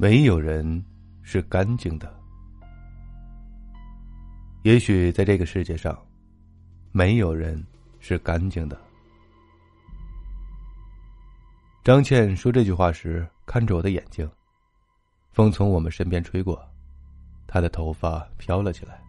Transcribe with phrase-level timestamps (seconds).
[0.00, 0.84] 没有人
[1.22, 2.08] 是干净的。
[4.62, 5.98] 也许在这个世界上，
[6.92, 7.60] 没有人
[7.98, 8.80] 是干净的。
[11.82, 14.30] 张倩说这句话时，看着我的眼睛。
[15.32, 16.64] 风从我们身边吹过，
[17.48, 19.02] 她的头发飘了起来。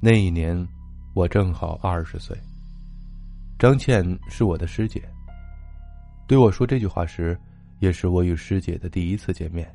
[0.00, 0.66] 那一年，
[1.12, 2.34] 我正好二十岁。
[3.58, 5.06] 张倩是我的师姐。
[6.26, 7.38] 对我说这句话时，
[7.80, 9.68] 也是我与师姐的第一次见面。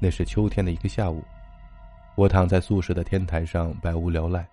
[0.00, 1.22] 那是秋天的一个下午，
[2.16, 4.48] 我躺在宿舍的天台上百无聊赖。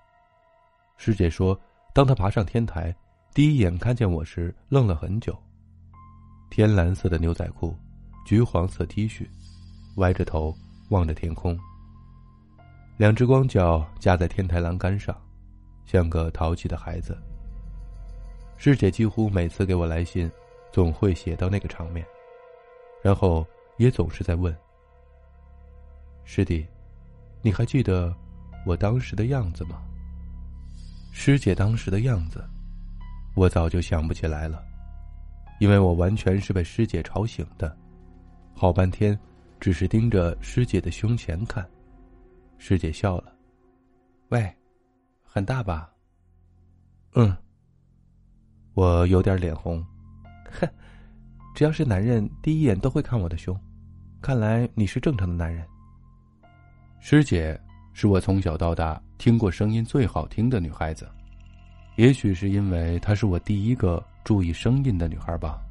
[0.97, 1.59] 师姐说，
[1.93, 2.93] 当她爬上天台，
[3.33, 5.37] 第一眼看见我时，愣了很久。
[6.49, 7.75] 天蓝色的牛仔裤，
[8.25, 9.27] 橘黄色 T 恤，
[9.95, 10.53] 歪着头
[10.89, 11.57] 望着天空。
[12.97, 15.15] 两只光脚架在天台栏杆上，
[15.85, 17.17] 像个淘气的孩子。
[18.57, 20.29] 师姐几乎每次给我来信。
[20.71, 22.05] 总会写到那个场面，
[23.01, 23.45] 然后
[23.77, 24.55] 也总是在问
[26.25, 26.67] ：“师弟，
[27.41, 28.15] 你还记得
[28.65, 29.81] 我当时的样子吗？”
[31.11, 32.43] 师姐当时的样子，
[33.35, 34.63] 我早就想不起来了，
[35.59, 37.75] 因为我完全是被师姐吵醒的，
[38.55, 39.17] 好半天
[39.59, 41.67] 只是盯着师姐的胸前看。
[42.57, 43.33] 师姐笑了
[44.29, 44.53] ：“喂，
[45.23, 45.91] 很大吧
[47.15, 47.35] ？”“嗯。”
[48.75, 49.85] 我有点脸红。
[50.51, 50.69] 哼，
[51.59, 53.53] 只要是男人，第一眼都会看我的胸。
[54.21, 55.67] 看来你是正常的男人。
[57.01, 57.59] 师姐
[57.91, 61.05] 是我从小到大听过声音最好听的女孩子，
[61.97, 65.61] 也许是因为她是我第一个注意声音的女孩吧。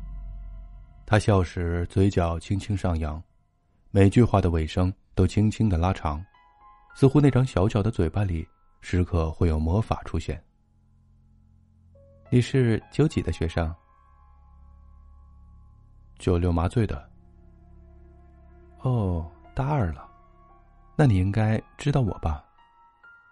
[1.07, 3.19] 她笑时嘴角轻轻上扬，
[3.91, 6.23] 每句话的尾声都轻轻的拉长，
[6.95, 8.47] 似乎那张小小的嘴巴里
[8.83, 10.39] 时刻会有魔法出现。
[12.29, 13.75] 你是九几的学生？
[16.19, 17.09] 九六麻醉的。
[18.81, 20.09] 哦，大二了，
[20.97, 22.45] 那你应该知道我吧？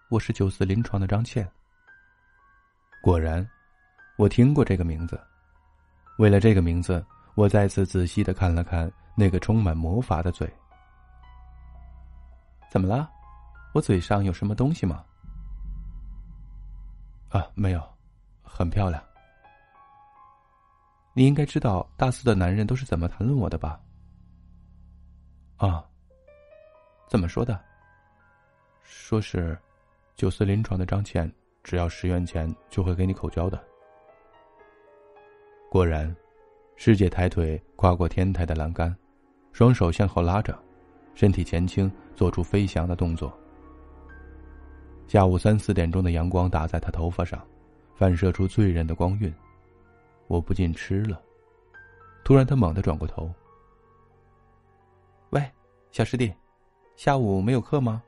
[0.09, 1.49] 我是九四临床的张倩。
[3.01, 3.47] 果然，
[4.17, 5.19] 我听过这个名字。
[6.17, 10.51] 为了这个名字，我再次仔细的看了看那个充满魔法的嘴。
[12.69, 13.09] 怎么了？
[13.73, 15.03] 我嘴上有什么东西吗？
[17.29, 17.83] 啊，没有，
[18.43, 19.03] 很漂亮。
[21.17, 23.81] 你应该知道大四的男人都是怎么谈论我的吧？
[25.55, 25.83] 啊，
[27.09, 27.59] 怎么说的？
[28.83, 29.57] 说是，
[30.15, 31.27] 九四临床的张倩，
[31.63, 33.59] 只要十元钱就会给你口交的。
[35.71, 36.15] 果然，
[36.75, 38.95] 师姐抬腿跨过天台的栏杆，
[39.51, 40.55] 双手向后拉着，
[41.15, 43.35] 身体前倾，做出飞翔的动作。
[45.07, 47.43] 下午三四点钟的阳光打在她头发上，
[47.95, 49.33] 反射出醉人的光晕。
[50.27, 51.21] 我不禁吃了。
[52.23, 53.33] 突然，他猛地转过头
[55.31, 55.51] ：“喂，
[55.91, 56.33] 小师弟，
[56.95, 58.03] 下午没有课吗？”“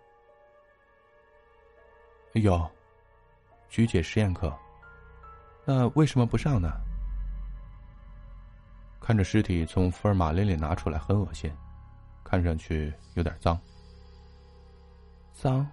[2.33, 2.69] 有，
[3.69, 4.53] 菊姐实验课。
[5.65, 6.69] 那为什么不上呢？”
[8.99, 11.51] 看着尸体从福尔马林里拿出来，很恶心，
[12.23, 13.59] 看上去有点脏。
[15.33, 15.65] 脏。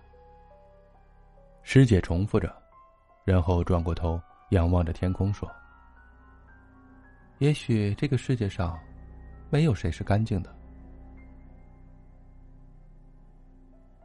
[1.63, 2.55] 师姐重复着，
[3.25, 4.21] 然后转过头
[4.51, 5.51] 仰望着天空说。
[7.39, 8.79] 也许这个世界上，
[9.51, 10.55] 没有谁是干净的。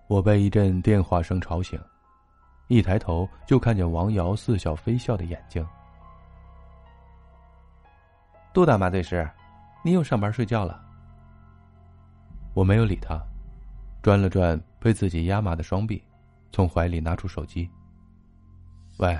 [0.07, 1.79] 我被一阵电话声吵醒，
[2.67, 5.65] 一抬头就看见王瑶似笑非笑的眼睛。
[8.53, 9.25] 杜大麻醉师，
[9.81, 10.83] 你又上班睡觉了。
[12.53, 13.17] 我没有理他，
[14.01, 16.03] 转了转被自己压麻的双臂，
[16.51, 17.69] 从怀里拿出手机。
[18.97, 19.17] 喂。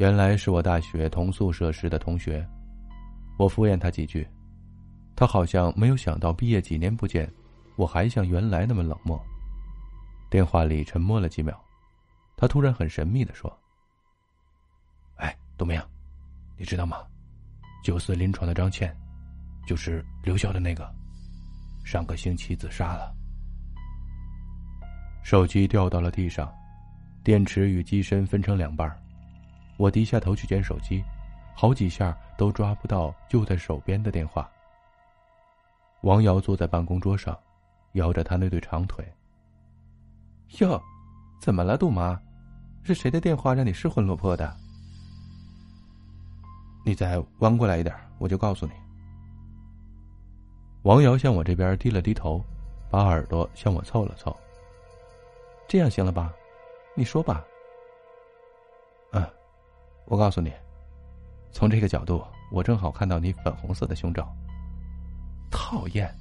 [0.00, 2.42] 原来是我大学同宿舍时的同学，
[3.38, 4.26] 我敷衍他几句，
[5.14, 7.30] 他好像没有想到毕业几年不见，
[7.76, 9.22] 我还像原来那么冷漠。
[10.30, 11.54] 电话里沉默了几秒，
[12.34, 13.54] 他突然很神秘的说
[15.20, 15.78] ：“哎，杜明，
[16.56, 16.96] 你知道吗？
[17.84, 18.96] 九四临床的张倩，
[19.66, 20.90] 就是留校的那个，
[21.84, 23.14] 上个星期自杀了。”
[25.22, 26.50] 手机掉到了地上，
[27.22, 28.90] 电池与机身分成两半
[29.80, 31.02] 我低下头去捡手机，
[31.54, 34.46] 好几下都抓不到就在手边的电话。
[36.02, 37.34] 王瑶坐在办公桌上，
[37.92, 39.02] 摇着她那对长腿。
[40.58, 40.78] 哟，
[41.40, 42.20] 怎么了，杜妈？
[42.82, 44.54] 是谁的电话让你失魂落魄的？
[46.84, 48.72] 你再弯过来一点，我就告诉你。
[50.82, 52.44] 王瑶向我这边低了低头，
[52.90, 54.38] 把耳朵向我凑了凑。
[55.66, 56.30] 这样行了吧？
[56.94, 57.42] 你说吧。
[60.10, 60.52] 我告诉你，
[61.52, 62.20] 从这个角度，
[62.50, 64.28] 我正好看到你粉红色的胸罩。
[65.52, 66.12] 讨厌。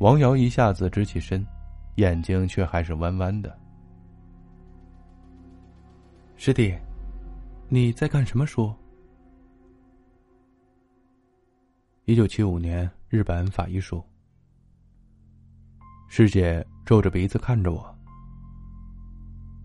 [0.00, 1.46] 王瑶一下子直起身，
[1.96, 3.54] 眼睛却还是弯弯的。
[6.34, 6.74] 师弟，
[7.68, 8.74] 你在看什么书？
[12.06, 14.02] 一九七五年日本法医书。
[16.08, 17.94] 师姐皱着鼻子看着我。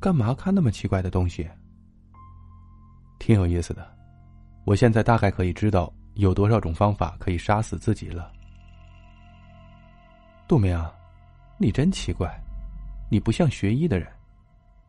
[0.02, 1.50] 干嘛看那么奇怪的东西？
[3.28, 3.86] 挺有意思的，
[4.64, 8.32] 我现在大概可以知道有多少种方法可以杀死自己了。
[10.48, 10.96] 杜明啊，
[11.58, 12.42] 你真奇怪，
[13.12, 14.08] 你不像学医的人。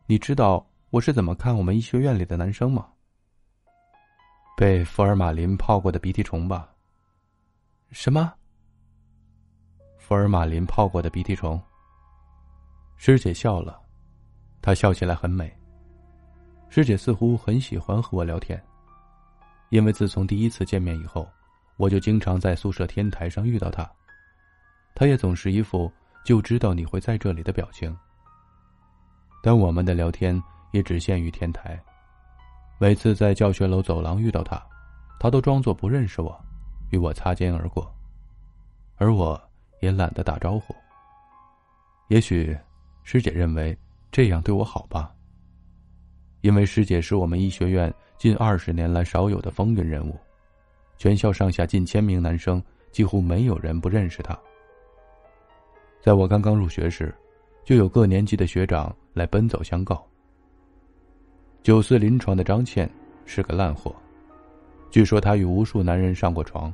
[0.05, 2.87] 你知道我是怎么看我们医学院里的男生吗？
[4.55, 6.73] 被福尔马林泡过的鼻涕虫吧？
[7.91, 8.33] 什么？
[9.97, 11.61] 福尔马林泡过的鼻涕虫？
[12.95, 13.81] 师姐笑了，
[14.61, 15.53] 她笑起来很美。
[16.69, 18.63] 师姐似乎很喜欢和我聊天，
[19.69, 21.27] 因为自从第一次见面以后，
[21.77, 23.89] 我就经常在宿舍天台上遇到她。
[24.93, 25.91] 她也总是一副
[26.23, 27.95] 就知道你会在这里的表情。
[29.41, 31.81] 但我们的聊天也只限于天台。
[32.77, 34.61] 每次在教学楼走廊遇到她，
[35.19, 36.39] 她都装作不认识我，
[36.91, 37.91] 与我擦肩而过，
[38.97, 39.41] 而我
[39.81, 40.75] 也懒得打招呼。
[42.09, 42.55] 也许，
[43.03, 43.75] 师姐认为
[44.11, 45.11] 这样对我好吧。
[46.41, 50.17] 因为师姐是我们医学院近二十年来少有的风云人物，
[50.97, 54.37] 全校上下近千名男生几乎没有人不认识她。
[56.01, 57.13] 在我刚刚入学时，
[57.65, 60.05] 就有各年级的学长来奔走相告。
[61.61, 62.89] 九四临床的张倩
[63.25, 63.93] 是个烂货，
[64.89, 66.73] 据说她与无数男人上过床，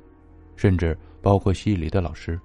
[0.56, 2.40] 甚至包括系里的老师。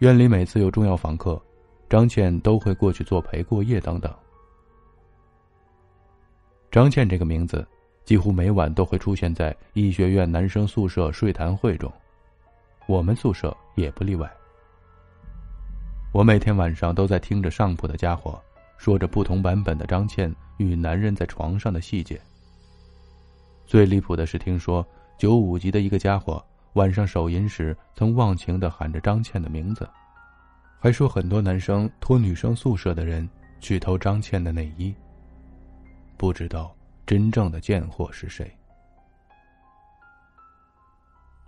[0.00, 1.40] 院里每次有重要访客，
[1.88, 4.12] 张倩都会过去作陪过夜等等。
[6.70, 7.66] 张倩这个名字，
[8.04, 11.92] 几乎每晚都会出现在医学院男生宿舍睡谈会中，
[12.86, 14.30] 我们宿舍也不例外。
[16.12, 18.40] 我每天晚上都在听着上铺的家伙
[18.78, 22.20] 说着不同版本的张倩与男人在床上的细节。
[23.66, 24.86] 最离谱的是，听说
[25.18, 26.44] 九五级的一个家伙
[26.74, 29.88] 晚上手淫时曾忘情的喊着张倩的名字，
[30.78, 33.28] 还说很多男生托女生宿舍的人
[33.58, 34.94] 去偷张倩的内衣。
[36.20, 36.76] 不知道
[37.06, 38.54] 真正的贱货是谁，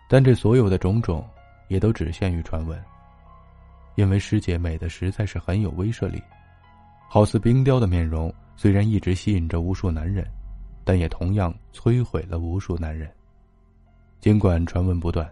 [0.08, 1.28] 但这所有的种种
[1.68, 2.82] 也都只限于传闻。
[3.96, 6.22] 因为师姐美的实在是很有威慑力，
[7.06, 10.26] 好似冰雕的面容，虽然一直吸引着无数男人，
[10.84, 13.12] 但也同样摧毁了无数男人。
[14.20, 15.30] 尽管传闻不断，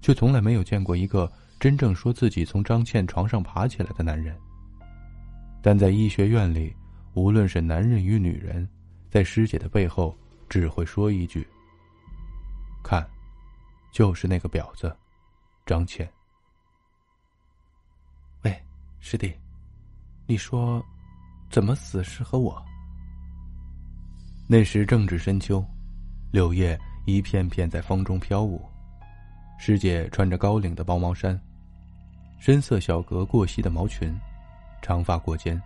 [0.00, 4.36] 却从来没有见过一个真正说自己从张倩床上爬起来的男人。
[5.62, 6.74] 但在医学院里，
[7.14, 8.68] 无论是男人与女人。
[9.10, 10.16] 在师姐的背后，
[10.48, 11.46] 只会说一句
[12.80, 13.04] ：“看，
[13.90, 14.96] 就是那个婊子，
[15.66, 16.08] 张倩。”
[18.44, 18.64] 喂，
[19.00, 19.34] 师弟，
[20.26, 20.80] 你说，
[21.50, 22.64] 怎么死适合我？
[24.48, 25.64] 那时正值深秋，
[26.30, 28.64] 柳叶一片片在风中飘舞。
[29.58, 31.38] 师姐穿着高领的薄毛衫，
[32.38, 34.16] 深色小格过膝的毛裙，
[34.80, 35.60] 长发过肩，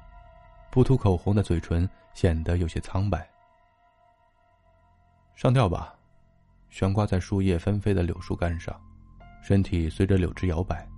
[0.71, 3.29] 不涂口红的嘴唇显得有些苍白。
[5.35, 5.95] 上吊吧，
[6.71, 8.81] 悬挂在树叶纷飞的柳树干上，
[9.43, 10.89] 身体随着柳枝摇摆，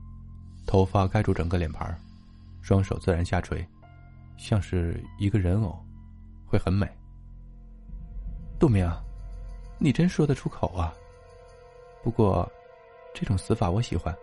[0.67, 1.99] 头发盖住整个脸盘，
[2.61, 3.67] 双手自然下垂，
[4.37, 5.83] 像是一个人偶，
[6.47, 6.87] 会很美。
[8.59, 8.91] 杜明，
[9.79, 10.93] 你真说得出口啊！
[12.03, 12.51] 不过，
[13.15, 14.15] 这种死法我喜欢。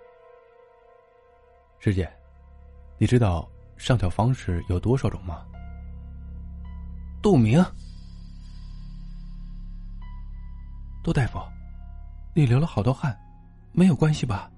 [1.80, 2.10] 师姐，
[2.98, 5.46] 你知道上吊方式有多少种吗？
[7.22, 7.64] 杜明。
[11.04, 11.38] 杜大夫，
[12.34, 13.14] 你流了好多汗，
[13.74, 14.50] 没有关系吧？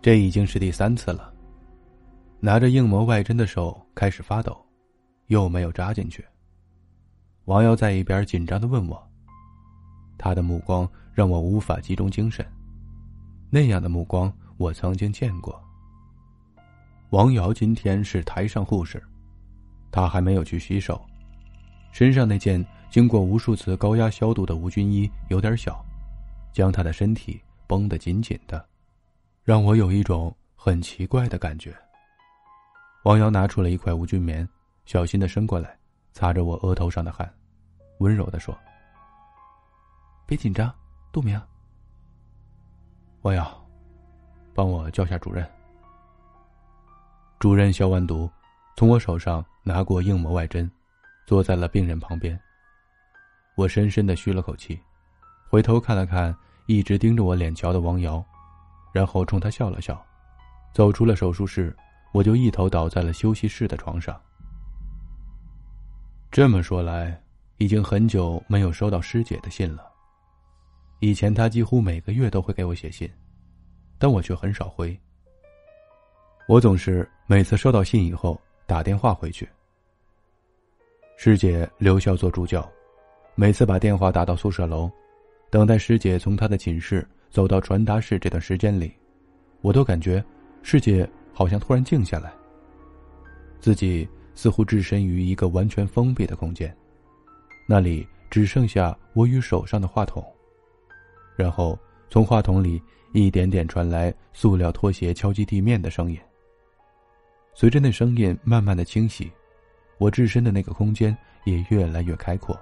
[0.00, 1.30] 这已经是第三次了。
[2.40, 4.58] 拿着硬膜外针的手开始发抖，
[5.26, 6.24] 又没有扎进去。
[7.44, 9.06] 王瑶在一边紧张的问我，
[10.16, 12.44] 他的目光让我无法集中精神。
[13.50, 15.62] 那样的目光我曾经见过。
[17.10, 19.02] 王瑶今天是台上护士，
[19.90, 21.04] 他还没有去洗手，
[21.92, 22.66] 身上那件。
[22.90, 25.84] 经过无数次高压消毒的无菌衣有点小，
[26.52, 28.64] 将他的身体绷得紧紧的，
[29.44, 31.76] 让我有一种很奇怪的感觉。
[33.04, 34.48] 王瑶拿出了一块无菌棉，
[34.84, 35.76] 小心的伸过来，
[36.12, 37.30] 擦着我额头上的汗，
[37.98, 38.56] 温柔的说
[40.26, 40.72] ：“别紧张，
[41.12, 41.40] 杜明。”
[43.22, 43.66] 王瑶，
[44.54, 45.46] 帮我叫下主任。
[47.38, 48.30] 主任消完毒，
[48.76, 50.70] 从我手上拿过硬膜外针，
[51.26, 52.40] 坐在了病人旁边。
[53.56, 54.78] 我深深的吁了口气，
[55.48, 56.36] 回头看了看
[56.66, 58.22] 一直盯着我脸瞧的王瑶，
[58.92, 60.00] 然后冲他笑了笑，
[60.74, 61.74] 走出了手术室，
[62.12, 64.20] 我就一头倒在了休息室的床上。
[66.30, 67.18] 这么说来，
[67.56, 69.90] 已经很久没有收到师姐的信了。
[71.00, 73.10] 以前她几乎每个月都会给我写信，
[73.98, 74.98] 但我却很少回。
[76.46, 79.48] 我总是每次收到信以后打电话回去。
[81.16, 82.70] 师姐留校做助教，
[83.38, 84.90] 每次把电话打到宿舍楼，
[85.50, 88.90] 等待师姐从她的寝室走到传达室这段时间里，
[89.60, 90.24] 我都感觉
[90.62, 92.32] 师姐好像突然静下来，
[93.60, 96.74] 自己似乎置身于一个完全封闭的空间，
[97.66, 100.24] 那里只剩下我与手上的话筒，
[101.36, 101.78] 然后
[102.08, 102.80] 从话筒里
[103.12, 106.18] 一点点传来塑料拖鞋敲击地面的声音。
[107.52, 109.30] 随着那声音慢慢的清晰，
[109.98, 111.14] 我置身的那个空间
[111.44, 112.58] 也越来越开阔。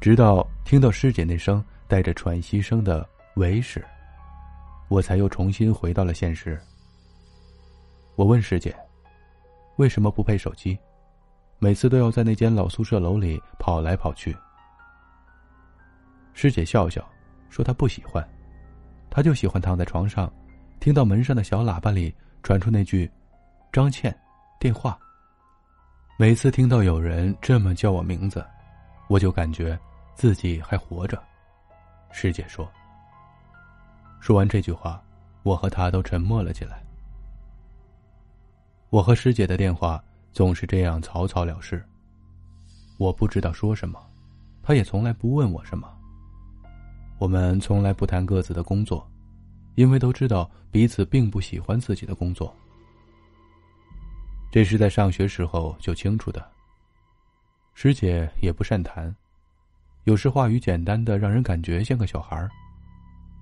[0.00, 3.84] 直到听到师姐那声带着喘息声的“喂”时，
[4.88, 6.58] 我才又重新回到了现实。
[8.16, 8.74] 我问师姐
[9.76, 10.78] ：“为什么不配手机？
[11.58, 14.34] 每次都要在那间老宿舍楼里跑来跑去？”
[16.32, 17.06] 师姐笑笑，
[17.50, 18.26] 说：“她不喜欢，
[19.10, 20.32] 她就喜欢躺在床上，
[20.80, 23.10] 听到门上的小喇叭里传出那句。”
[23.70, 24.18] 张倩，
[24.58, 24.98] 电话。
[26.18, 28.42] 每次听到有人这么叫我名字，
[29.08, 29.78] 我就感觉
[30.20, 31.18] 自己还活着。
[32.12, 32.70] 师姐说。
[34.20, 35.02] 说完这句话，
[35.44, 36.84] 我和她都沉默了起来。
[38.90, 41.82] 我和师姐的电话总是这样草草了事。
[42.98, 43.98] 我不知道说什么，
[44.62, 45.90] 她也从来不问我什么。
[47.18, 49.10] 我们从来不谈各自的工作，
[49.74, 52.54] 因为都知道彼此并不喜欢自己的工作。
[54.50, 56.46] 这是在上学时候就清楚的。
[57.72, 59.16] 师姐也不善谈，
[60.10, 62.48] 有时话语简单的让人感觉像个小孩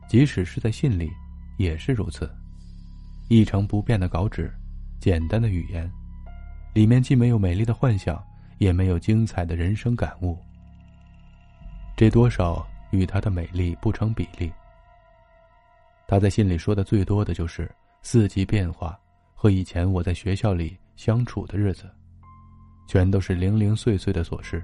[0.07, 1.11] 即使是在信里，
[1.57, 2.31] 也是如此。
[3.31, 4.53] 一成不变的稿纸，
[5.01, 5.91] 简单的语言，
[6.75, 8.23] 里面既没有美丽的幻想，
[8.59, 10.37] 也没有精彩的人生感悟。
[11.97, 14.53] 这多少与她的美丽不成比例。
[16.07, 18.95] 她在信里说的最多的就是四季变化
[19.35, 20.77] 和以前我在学校里。
[20.97, 21.89] 相处的日子，
[22.89, 24.63] 全都是零零碎碎的琐事。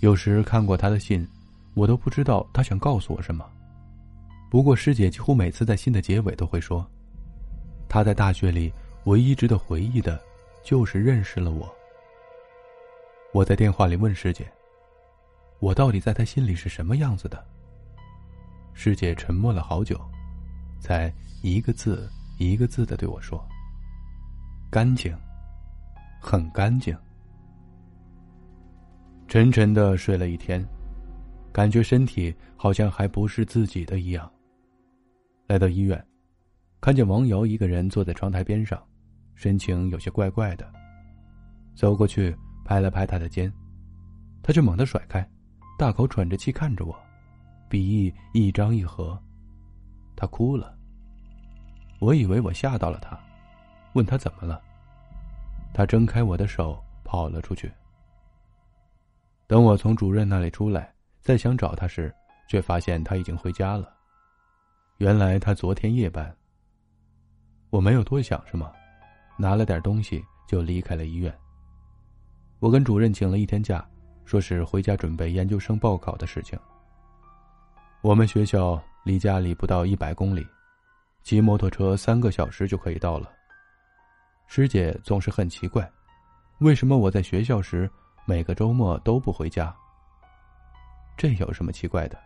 [0.00, 1.26] 有时看过他的信，
[1.74, 3.44] 我都不知道他想告诉我什么。
[4.50, 6.88] 不过师姐几乎每次在信的结尾都会说
[7.88, 8.72] ：“他在大学里
[9.04, 10.20] 唯一值得回忆的，
[10.62, 11.68] 就是认识了我。”
[13.34, 14.50] 我在电话里问师姐
[15.60, 17.44] ：“我到底在他心里是什么样子的？”
[18.72, 20.00] 师姐沉默了好久，
[20.80, 21.12] 才
[21.42, 23.44] 一个字一个字的对我说。
[24.70, 25.14] 干净，
[26.22, 26.96] 很干净。
[29.28, 30.66] 沉沉的睡了一天，
[31.52, 34.28] 感觉身体好像还不是自己的一样。
[35.46, 36.02] 来到医院，
[36.80, 38.82] 看见王瑶一个人坐在窗台边上，
[39.34, 40.66] 神情有些怪怪的。
[41.74, 43.52] 走过去拍了拍他的肩，
[44.42, 45.28] 他却猛地甩开，
[45.78, 46.98] 大口喘着气看着我，
[47.68, 49.16] 鼻翼一张一合。
[50.16, 50.74] 他哭了。
[52.00, 53.18] 我以为我吓到了他。
[53.92, 54.62] 问他怎么了，
[55.74, 57.70] 他挣开我的手跑了出去。
[59.48, 62.14] 等我从主任那里出来，再想找他时，
[62.50, 63.90] 却发现他已经回家了。
[64.98, 66.36] 原来他昨天夜班。
[67.70, 68.70] 我没有多想什么，
[69.38, 71.34] 拿了点东西就离开了医院。
[72.58, 73.82] 我跟主任请了一天假，
[74.26, 76.58] 说是回家准备研究生报考的事情。
[78.02, 80.46] 我们学校离家里不到一百公里，
[81.22, 83.32] 骑摩托车三个小时就可以到了。
[84.46, 85.90] 师姐总是很奇怪，
[86.58, 87.90] 为什么我在学校时
[88.28, 89.74] 每个周末都不回家？
[91.16, 92.18] 这有什么奇怪的？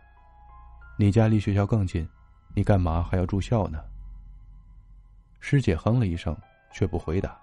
[0.97, 2.05] 你家离学校更近，
[2.53, 3.81] 你干嘛还要住校呢？
[5.39, 6.35] 师姐哼了一声，
[6.73, 7.39] 却不回答，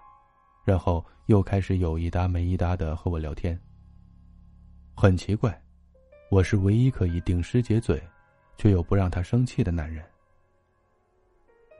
[0.63, 3.59] 然后又开始有一搭没一搭的和我聊天。
[4.95, 5.59] 很奇怪，
[6.29, 7.99] 我是唯一可以顶师姐嘴，
[8.57, 10.05] 却又不让她生气的男人。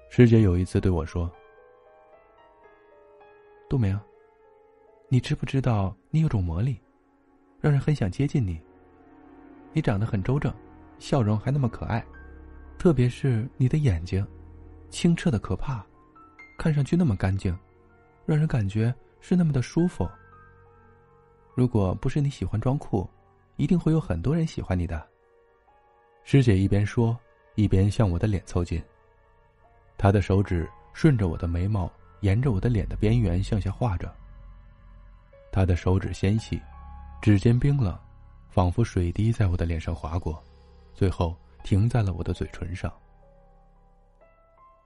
[0.10, 1.32] 师姐有一次对我说。
[3.70, 3.98] 杜明，
[5.14, 6.80] 你知不知道你有种魔力，
[7.60, 8.58] 让人很想接近你。
[9.74, 10.54] 你长得很周正，
[11.00, 12.02] 笑容还那么可爱，
[12.78, 14.26] 特别是你的眼睛，
[14.90, 15.86] 清澈的可怕，
[16.58, 17.54] 看上去那么干净，
[18.26, 20.10] 让人感觉是那么的舒服。
[21.56, 23.06] 如果不是你喜欢装酷，
[23.58, 25.06] 一定会有很多人喜欢你的。
[26.24, 27.20] 师姐一边说，
[27.56, 28.82] 一边向我的脸凑近，
[29.98, 31.92] 她的手指顺着我的眉毛。
[32.22, 34.16] 沿着我的脸的边缘向下画着。
[35.52, 36.62] 他的手指纤细，
[37.22, 37.98] 指尖冰冷，
[38.50, 40.42] 仿佛水滴在我的脸上划过，
[40.94, 42.92] 最后停在了我的嘴唇上。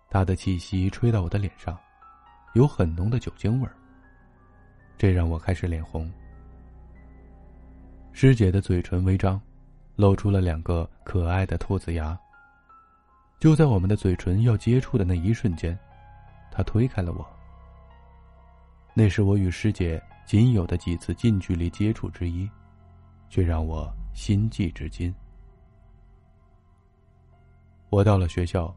[0.10, 1.78] 他的气息吹到我的脸上，
[2.54, 3.76] 有很浓的酒精味儿。
[4.98, 6.12] 这让我开始脸红。
[8.12, 9.40] 师姐的嘴唇微张，
[9.96, 12.18] 露出了两个可爱的兔子牙。
[13.40, 15.78] 就在我们的嘴唇要接触的那一瞬间，
[16.50, 17.28] 她推开了我。
[18.94, 22.50] 那是我与师姐仅有的几次近距离接触之一，
[23.30, 25.14] 却让我心悸至今。
[27.90, 28.76] 我到了学校，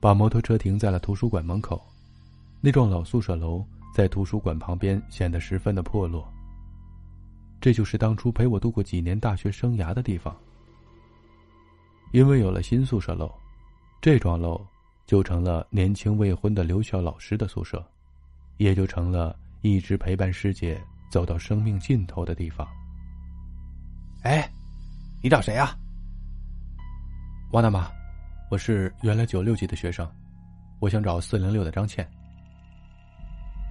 [0.00, 1.84] 把摩托车停在了图书馆门口，
[2.60, 6.26] 那幢老宿舍楼在图书馆旁边显得十分的破落。
[7.60, 10.34] 这就是当初陪我度过几年大学生涯的地方。
[12.12, 13.30] 因为有了新宿舍楼，
[14.00, 14.64] 这幢楼
[15.04, 17.84] 就成了年轻未婚的留校老师的宿舍，
[18.56, 19.38] 也就成了
[19.74, 20.80] 一直陪伴师姐
[21.10, 22.66] 走到生命尽头的地方。
[24.22, 24.48] 哎，
[25.20, 25.76] 你找谁呀？
[27.50, 27.90] 王大妈，
[28.48, 30.08] 我是原来九六级的学生，
[30.78, 32.08] 我想找四零六的张倩。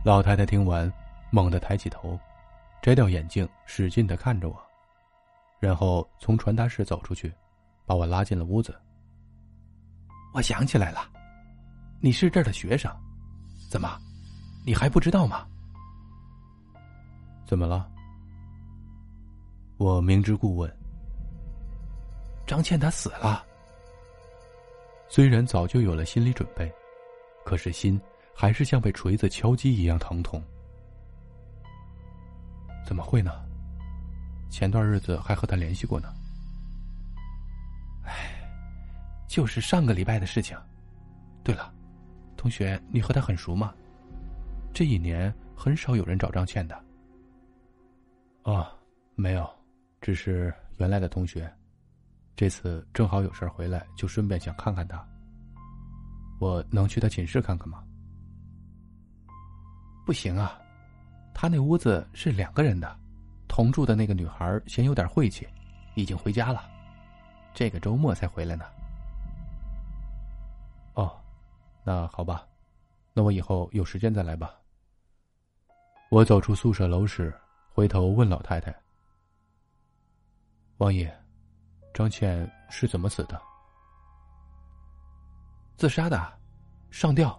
[0.04, 0.92] 老太太听完，
[1.32, 2.20] 猛地抬起头。
[2.82, 4.62] 摘掉眼镜，使劲的看着我，
[5.60, 7.34] 然后从传达室走出去，
[7.86, 8.80] 把我拉进了屋子。
[10.34, 11.10] 我想起来了，
[12.00, 12.92] 你是这儿的学生，
[13.72, 13.98] 怎么，
[14.66, 15.48] 你还不知道吗？
[17.46, 17.90] 怎么了？
[19.78, 20.72] 我明知故问。
[22.48, 23.46] 张倩她死了。
[25.08, 26.72] 虽然早就有了心理准备，
[27.46, 28.00] 可是心
[28.34, 30.44] 还是像被锤子敲击一样疼痛。
[32.86, 33.32] 怎么会呢？
[34.50, 36.14] 前段日子还和他联系过呢。
[38.04, 38.42] 唉，
[39.28, 40.58] 就是上个礼拜的事情。
[41.44, 41.74] 对了，
[42.38, 43.74] 同学，你和他很熟吗？
[44.74, 46.85] 这一年很少有人找张倩的。
[48.46, 48.64] 哦，
[49.16, 49.50] 没有，
[50.02, 51.52] 只是原来的同学。
[52.36, 55.04] 这次正好有事回来，就顺便想看看他。
[56.40, 57.84] 我能去他寝室看看吗？
[60.06, 60.62] 不行啊。
[61.34, 62.96] 他那屋子是两个人的，
[63.48, 65.48] 同住的那个女孩嫌有点晦气，
[65.96, 66.70] 已经回家了，
[67.52, 68.66] 这个周末才回来呢。
[70.94, 71.20] 哦，
[71.84, 72.46] 那好吧，
[73.12, 74.54] 那我以后有时间再来吧。
[76.10, 77.34] 我走出宿舍楼时，
[77.76, 78.74] 回头问老太太
[80.80, 81.14] ：“王爷，
[81.94, 83.38] 张倩是怎么死的？”
[85.76, 86.40] 自杀的，
[86.90, 87.38] 上吊。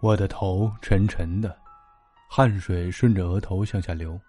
[0.00, 1.56] 我的头沉沉的，
[2.28, 4.20] 汗水顺着额头向下流，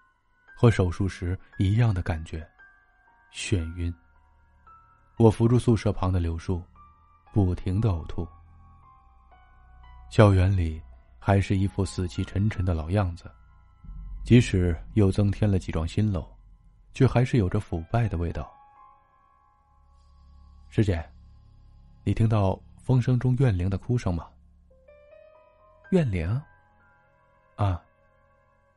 [0.56, 2.48] 和手术时一样的感觉，
[3.34, 3.92] 眩晕。
[5.18, 6.62] 我扶住宿舍旁的柳树，
[7.34, 8.28] 不停的呕吐。
[10.12, 10.80] 校园里
[11.28, 13.30] 还是一副死气沉沉的老样子，
[14.24, 16.26] 即使又增添了几幢新楼，
[16.94, 18.50] 却还是有着腐败的味道。
[20.70, 21.06] 师姐，
[22.06, 24.30] 你听到风声中怨灵的哭声吗？
[25.92, 26.42] 怨灵，
[27.58, 27.84] 啊，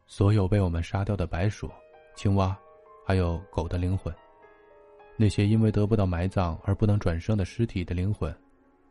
[0.08, 1.70] 所有被我们杀掉的白鼠、
[2.16, 2.58] 青蛙，
[3.06, 4.12] 还有狗的灵魂，
[5.16, 8.36] 那些因为得不到埋葬而不能转生的尸体的灵魂，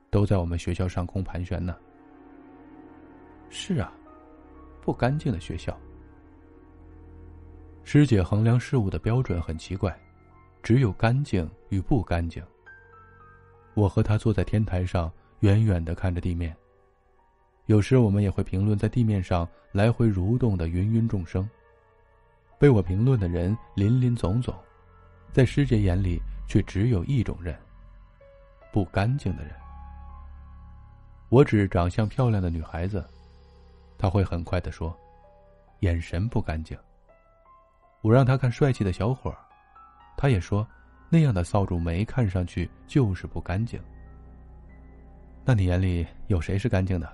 [0.10, 1.78] 都在我们学校上空盘旋呢。
[3.50, 3.92] 是啊，
[4.82, 5.78] 不干净的学校。
[7.84, 9.98] 师姐衡量事物的标准很奇怪，
[10.62, 12.44] 只有干净与不干净。
[13.74, 16.56] 我和她坐在天台上，远远的看着地面。
[17.66, 21.48] 有时我们也会评论在地面上来回蠕动的芸芸众生。
[22.58, 24.54] 被我评论的人林林总总，
[25.32, 27.58] 在师姐眼里却只有一种人——
[28.74, 29.54] 不干净的人。
[31.30, 33.06] 我指长相漂亮的女孩子，
[34.00, 34.98] 他会很快的说
[35.82, 36.76] ：“眼神不干净。”
[38.02, 39.38] 我让他看帅气的小伙儿，
[40.16, 40.66] 她也说
[41.10, 43.80] ：“那样的扫帚眉看上去就是不干净。”
[45.44, 47.12] 那你眼里有谁是干净的？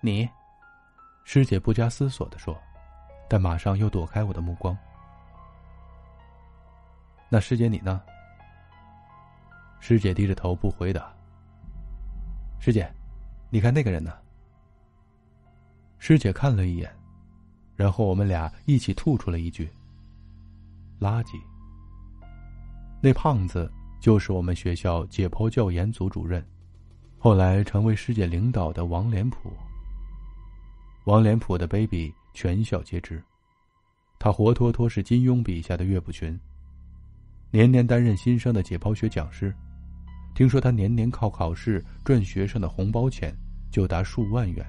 [0.00, 0.28] 你，
[1.24, 2.56] 师姐不加思索的说，
[3.28, 4.76] 但马上又躲开我的目光。
[7.28, 8.00] 那师姐你呢？
[9.80, 11.12] 师姐低着头不回答。
[12.60, 12.88] 师姐，
[13.50, 14.16] 你看那个人呢？
[16.06, 16.94] 师姐看了一眼，
[17.74, 19.70] 然后我们俩一起吐出了一句
[21.00, 21.40] ：“垃圾。”
[23.02, 26.46] 那胖子就是我们学校解剖教研组主任，
[27.18, 29.50] 后来成为师姐领导的王连普。
[31.06, 33.24] 王连普的卑鄙，全校皆知。
[34.18, 36.38] 他活脱脱是金庸笔下的岳不群。
[37.50, 39.56] 年年担任新生的解剖学讲师，
[40.34, 43.34] 听说他年年靠考试赚学生的红包钱，
[43.70, 44.66] 就达数万元。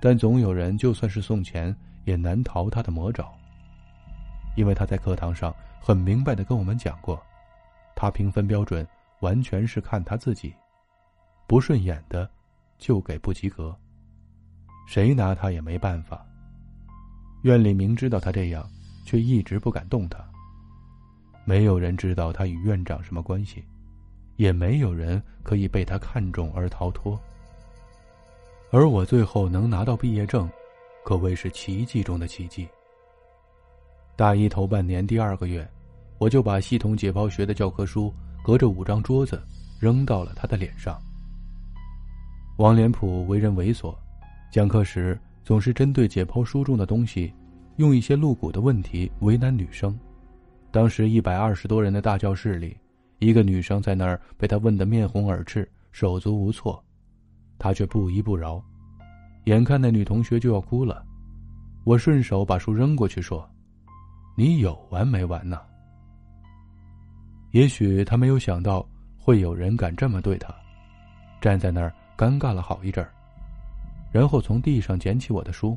[0.00, 3.30] 但总有人就算是送钱，也难逃他的魔爪。
[4.56, 7.22] 因为他在课堂上很明白的跟我们讲过，
[7.94, 8.86] 他评分标准
[9.20, 10.54] 完全是看他自己，
[11.46, 12.28] 不顺眼的
[12.78, 13.76] 就给不及格，
[14.88, 16.26] 谁拿他也没办法。
[17.42, 18.66] 院里明知道他这样，
[19.04, 20.18] 却一直不敢动他。
[21.44, 23.64] 没有人知道他与院长什么关系，
[24.36, 27.20] 也没有人可以被他看中而逃脱。
[28.72, 30.48] 而我最后能拿到毕业证，
[31.04, 32.68] 可谓是奇迹中的奇迹。
[34.14, 35.68] 大一头半年第二个月，
[36.18, 39.42] 我就把系统解剖学的教科书隔着五张桌子
[39.80, 40.96] 扔到了他的脸上。
[42.58, 43.92] 王连普为人猥琐，
[44.52, 47.32] 讲课时总是针对解剖书中的东西，
[47.76, 49.98] 用一些露骨的问题为难女生。
[50.70, 52.76] 当时一百二十多人的大教室里，
[53.18, 56.80] 一个女生在那儿被他问得面红耳赤、手足无措。
[57.60, 58.60] 他却不依不饶，
[59.44, 61.04] 眼看那女同学就要哭了，
[61.84, 63.48] 我顺手把书扔过去，说
[64.34, 65.60] ：“你有完没完呢？”
[67.52, 70.54] 也许他没有想到会有人敢这么对他，
[71.38, 73.12] 站在那儿尴尬了好一阵儿，
[74.10, 75.76] 然后从地上捡起我的书。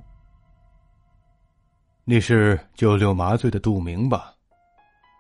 [2.06, 4.34] 你是九六麻醉的杜明吧？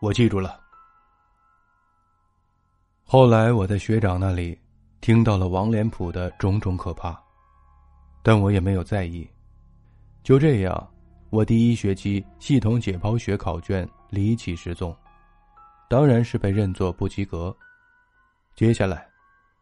[0.01, 0.61] 我记住了。
[3.03, 4.57] 后来我在学长那里。
[5.03, 7.21] 听到了王连普的种种可怕，
[8.21, 9.29] 但我也没有在意。
[10.23, 10.91] 就这样，
[11.29, 14.95] 我第一学期系统解剖学考卷离奇失踪，
[15.89, 17.53] 当然是被认作不及格。
[18.55, 19.05] 接下来，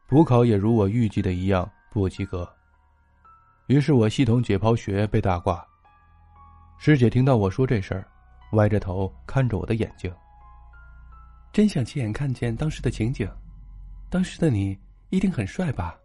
[0.05, 2.47] 补考也如我预计的一样不及格。
[3.65, 5.65] 于是我系统解剖学被大挂。
[6.77, 8.07] 师姐听到我说这事儿，
[8.51, 10.13] 歪着头看着我的眼睛，
[11.51, 13.27] 真想亲眼看见当时的情景。
[14.07, 14.77] 当时的你。
[15.11, 15.99] 一定很帅吧？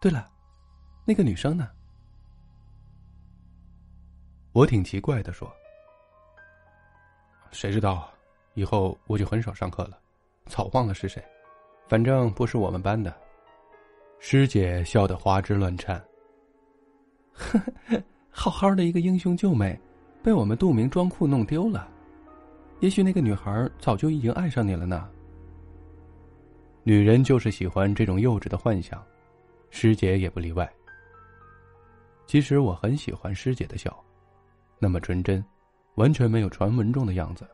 [0.00, 0.28] 对了，
[1.04, 1.70] 那个女生呢？
[4.52, 5.50] 我挺奇怪的说
[7.52, 8.12] ：“谁知道？
[8.54, 9.98] 以后我就很少上课了，
[10.46, 11.24] 早忘了是谁。
[11.88, 13.14] 反正不是我们班的。”
[14.18, 16.02] 师姐笑得花枝乱颤。
[17.32, 19.78] 呵呵，好好的一个英雄救美，
[20.24, 21.88] 被我们杜明装酷弄丢了。
[22.80, 25.08] 也许那个女孩早就已经爱上你了呢。
[26.88, 29.04] 女人就是喜欢这种幼稚的幻想，
[29.70, 30.72] 师姐也不例外。
[32.28, 33.92] 其实我很喜欢师姐的笑，
[34.78, 35.44] 那么纯真，
[35.96, 37.44] 完全没有传闻中的样子。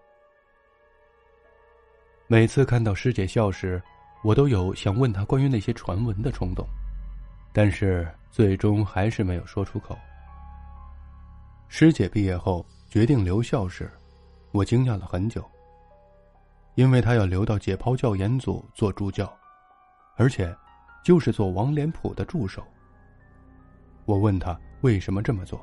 [2.27, 3.83] 每次看到师姐笑时，
[4.23, 6.66] 我都有想问她关于那些传闻的冲动，
[7.55, 9.97] 但是最终还是没有说出口。
[11.68, 13.90] 师姐毕业后决定留校时，
[14.51, 15.42] 我惊讶了很久。
[16.75, 19.31] 因为他要留到解剖教研组做助教，
[20.17, 20.55] 而且
[21.05, 22.67] 就是做王连普的助手。
[24.07, 25.61] 我问他为什么这么做，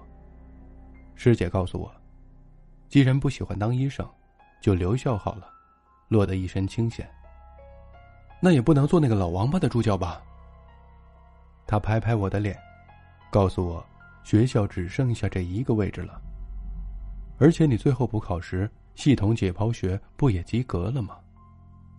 [1.15, 1.91] 师姐告诉我，
[2.87, 4.07] 既然不喜欢当医生，
[4.61, 5.49] 就留校好了，
[6.09, 7.09] 落得一身清闲。
[8.39, 10.21] 那也不能做那个老王八的助教吧？
[11.65, 12.57] 他拍拍我的脸，
[13.31, 13.85] 告诉我，
[14.23, 16.21] 学校只剩下这一个位置了，
[17.39, 18.69] 而且你最后补考时。
[18.99, 21.17] 系统解剖学不也及格了吗？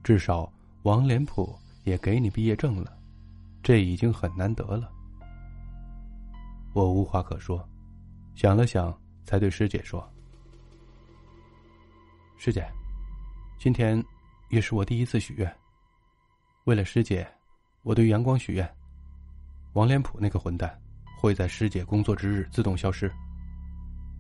[0.04, 2.94] 至少王连普也给你毕业证了，
[3.62, 4.92] 这已经很难得了。
[6.74, 7.66] 我无话可说，
[8.34, 10.06] 想了想，才对师姐说
[12.36, 12.70] ：“师姐，
[13.58, 14.04] 今天
[14.50, 15.50] 也是我第一次许愿。
[16.64, 17.26] 为了师姐，
[17.82, 18.76] 我对阳光许愿，
[19.72, 20.78] 王连普那个混蛋
[21.18, 23.10] 会在师姐工作之日自动消失。”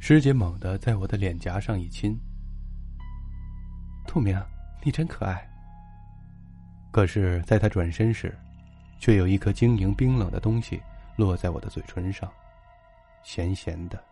[0.00, 2.18] 师姐猛地在我的脸颊上一亲。
[4.10, 4.36] 兔明，
[4.82, 5.48] 你真可爱。
[6.90, 8.36] 可是，在他转身时，
[8.98, 10.82] 却有一颗晶莹冰冷的东西
[11.14, 12.28] 落在我的嘴唇上，
[13.22, 14.02] 咸咸的。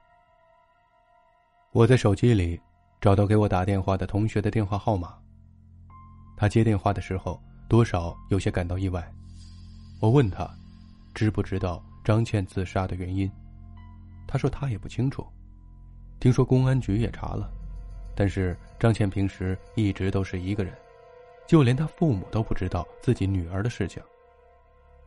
[1.73, 2.61] 我在手机里
[3.01, 5.19] 找到给我打电话的同学的电话号码。
[6.37, 9.05] 他接电话的时候，多少有些感到意外。
[9.99, 10.49] 我问他，
[11.13, 13.29] 知不知道张倩自杀的原因？
[14.29, 15.27] 他说他也不清楚，
[16.21, 17.53] 听说公安局也查了。
[18.19, 20.75] 但是张倩平时一直都是一个人，
[21.47, 24.03] 就连她父母都不知道自己女儿的事情。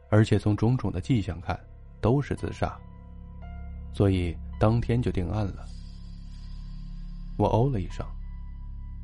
[0.10, 1.60] 而且从种种的迹象看，
[2.00, 2.80] 都是自杀。
[3.91, 5.65] 所以当天就定案了。
[7.38, 8.06] 我哦了一声，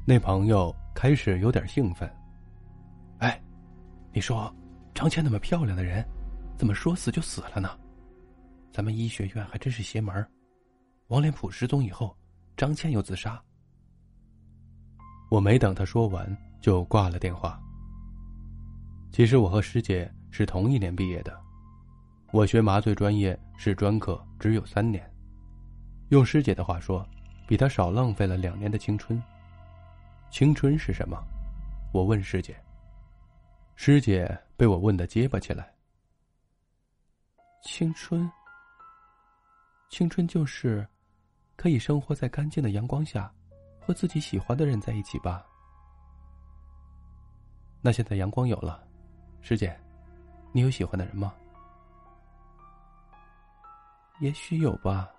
[0.05, 2.09] 那朋友开始有点兴奋。
[3.17, 3.37] 哎，
[4.13, 4.49] 你说，
[4.93, 6.01] 张倩那么漂亮的人，
[6.55, 7.77] 怎么说死就死了呢？
[8.71, 10.25] 咱们医学院还真是邪门
[11.07, 12.15] 王连普失踪以后，
[12.55, 13.43] 张倩又自杀。
[15.29, 17.59] 我没等他说完，就挂了电话。
[19.11, 21.37] 其实我和师姐是同一年毕业的，
[22.31, 25.09] 我学麻醉专业是专科，只有三年。
[26.09, 27.05] 用师姐的话说，
[27.47, 29.21] 比她少浪费了两年的青春。
[30.29, 31.17] 青春是什么？
[31.93, 32.55] 我问师姐。
[33.75, 35.73] 师姐被我问的结巴起来。
[37.63, 38.29] 青春，
[39.89, 40.87] 青春就是
[41.55, 43.31] 可以生活在干净的阳光下，
[43.87, 45.45] 和自己喜欢的人在一起吧。
[47.79, 48.85] 那现在阳光有了，
[49.39, 49.79] 师姐，
[50.51, 51.33] 你有喜欢的人吗？
[54.19, 55.09] 也许有吧。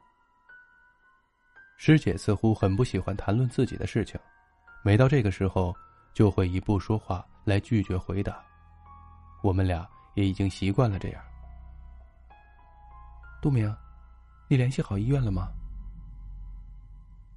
[1.79, 4.21] 师姐似乎很不喜欢谈论自己的事情，
[4.83, 5.75] 每到这个时候
[6.13, 8.45] 就会以不说话来拒绝回答。
[9.43, 11.25] 我们俩也已经习惯了这样。
[13.41, 13.75] 杜明，
[14.47, 15.49] 你联系好医院了吗？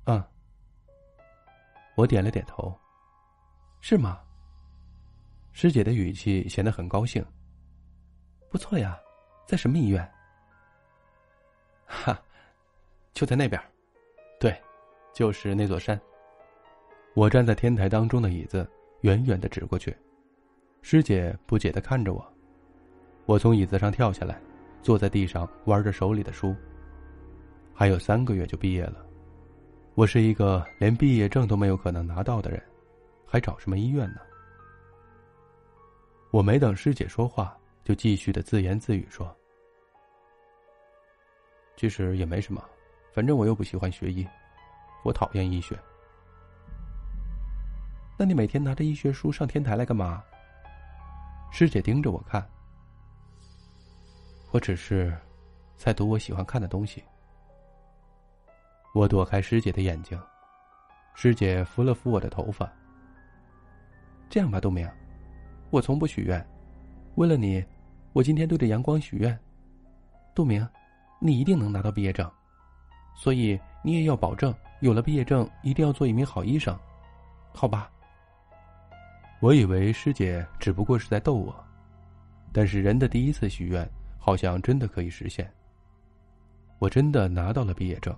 [0.04, 0.22] 嗯。
[1.96, 2.74] 我点了点头。
[3.80, 4.20] 是吗？
[5.52, 7.26] 师姐的语气显得很高兴。
[8.50, 8.98] 不错呀，
[9.46, 10.12] 在什么医院？
[11.86, 12.18] 哈，
[13.14, 13.62] 就在那边。
[14.40, 14.56] 对，
[15.14, 16.00] 就是那座山。
[17.14, 18.70] 我站在天台当中的椅子，
[19.02, 19.96] 远远的指过去。
[20.82, 22.34] 师姐不解的看着我，
[23.26, 24.42] 我从椅子上跳下来，
[24.82, 26.56] 坐在地上玩着手里的书。
[27.74, 29.06] 还有三个月就毕业了，
[29.94, 32.64] 我是一个连毕业证都没有可能拿到的人，
[33.28, 34.22] 还找什么医院呢？
[36.32, 39.36] 我没等师姐说话，就继续的自言自语说
[41.76, 42.64] ：“其实也没什么，
[43.14, 44.26] 反正我又不喜欢学医，
[45.04, 45.78] 我讨厌医学。
[48.18, 50.24] 那你每天拿着医学书上天台来干嘛？”
[51.52, 52.50] 师姐盯着我看，
[54.52, 55.14] 我只是
[55.76, 57.04] 在读我喜欢看的东西。
[58.94, 60.20] 我躲开师姐的眼睛，
[61.14, 62.70] 师姐扶了扶我的头发。
[64.30, 64.90] 这样吧，杜明，
[65.70, 66.46] 我从不许愿，
[67.16, 67.64] 为了你，
[68.12, 69.38] 我今天对着阳光许愿。
[70.36, 70.68] 杜明，
[71.20, 72.30] 你一定能拿到毕业证，
[73.16, 76.78] 所以你也要保证，有了毕业证一定要做一名好医生，
[77.54, 77.90] 好吧？
[79.40, 81.56] 我以为师姐只不过是在逗我，
[82.52, 85.50] 但是人的第一次许愿好像真的可以实现。
[86.78, 88.16] 我真的拿到了毕业证，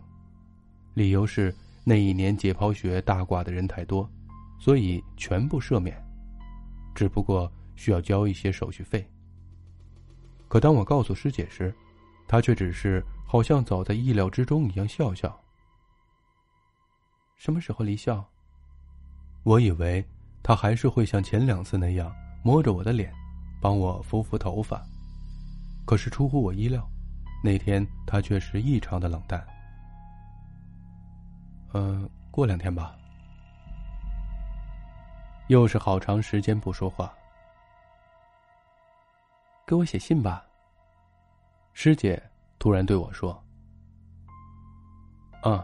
[0.93, 1.53] 理由是
[1.83, 4.09] 那一年解剖学大挂的人太多，
[4.59, 5.95] 所以全部赦免，
[6.93, 9.07] 只不过需要交一些手续费。
[10.47, 11.73] 可当我告诉师姐时，
[12.27, 15.39] 她却只是好像早在意料之中一样笑笑。
[17.35, 18.23] 什么时候离校？
[19.43, 20.05] 我以为。
[20.45, 23.13] 他还是会像前两次那样摸着我的脸，
[23.61, 24.83] 帮我扶扶头发。
[25.85, 26.85] 可是出乎我意料，
[27.41, 29.41] 那天他却是异常的冷淡。
[31.73, 32.95] 嗯，过两天吧。
[35.47, 37.13] 又是好长时间不说话。
[39.65, 40.45] 给我写信吧。
[41.73, 42.21] 师姐
[42.59, 43.43] 突然对我说
[45.43, 45.63] ：“嗯，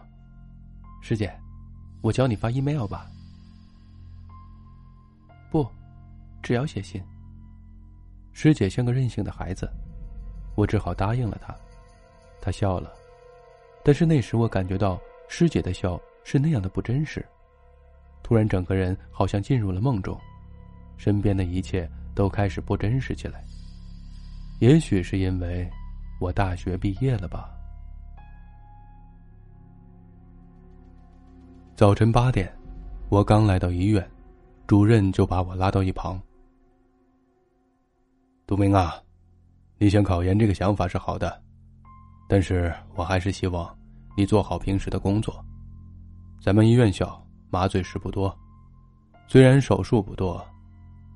[1.02, 1.32] 师姐，
[2.02, 3.06] 我教你发 email 吧。”
[5.52, 5.68] 不，
[6.42, 7.04] 只要写信。
[8.34, 9.70] 师姐像个任性的孩子，
[10.56, 11.56] 我只好答应了她。
[12.42, 12.92] 她笑了，
[13.84, 17.26] 但是那时我感觉到师姐的笑是那样的不真实。
[18.22, 20.20] 突然，整个人好像进入了梦中，
[20.98, 23.42] 身边的一切都开始不真实起来。
[24.60, 25.70] 也许是因为
[26.20, 27.50] 我大学毕业了吧。
[31.76, 32.54] 早晨八点，
[33.08, 34.06] 我刚来到医院。
[34.68, 36.22] 主任就把我拉到一旁。
[38.46, 39.02] 杜明啊，
[39.78, 41.42] 你想考研这个想法是好的，
[42.28, 43.79] 但是我还是希望
[44.16, 45.44] 你做好平时的工作。
[46.42, 48.38] 咱们医院小，麻醉师不多，
[49.28, 50.46] 虽然手术不多，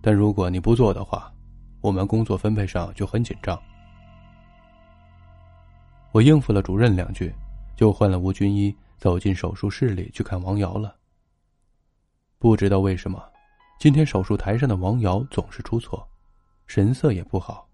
[0.01, 1.32] 但如果你不做的话，
[1.82, 3.60] 我们工作分配上就很紧张。
[6.12, 7.34] 我应付了主任两句，
[7.75, 10.95] 就换了吴军医，走进手术室里去看王瑶了。
[12.38, 13.21] 不知道为什么。
[13.79, 16.08] 今天手术台上的王瑶总是出错，
[16.67, 17.67] 神色也不好。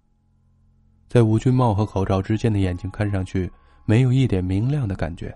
[1.07, 3.51] 在吴军帽和口罩之间的眼睛看上去
[3.89, 5.35] 没有一点明亮的感觉。